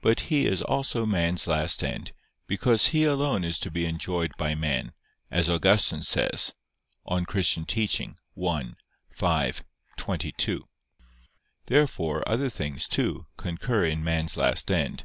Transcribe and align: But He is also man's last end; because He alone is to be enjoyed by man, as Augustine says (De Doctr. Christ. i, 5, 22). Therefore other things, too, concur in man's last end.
But 0.00 0.20
He 0.32 0.46
is 0.46 0.62
also 0.62 1.04
man's 1.04 1.46
last 1.46 1.84
end; 1.84 2.12
because 2.46 2.86
He 2.86 3.04
alone 3.04 3.44
is 3.44 3.58
to 3.58 3.70
be 3.70 3.84
enjoyed 3.84 4.32
by 4.38 4.54
man, 4.54 4.94
as 5.30 5.50
Augustine 5.50 6.02
says 6.02 6.54
(De 7.06 7.14
Doctr. 7.16 8.16
Christ. 8.16 8.16
i, 8.40 8.74
5, 9.14 9.64
22). 9.98 10.68
Therefore 11.66 12.26
other 12.26 12.48
things, 12.48 12.88
too, 12.88 13.26
concur 13.36 13.84
in 13.84 14.02
man's 14.02 14.38
last 14.38 14.70
end. 14.70 15.04